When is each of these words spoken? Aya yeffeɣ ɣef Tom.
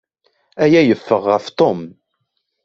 Aya 0.63 0.81
yeffeɣ 0.83 1.21
ɣef 1.31 1.45
Tom. 1.59 1.79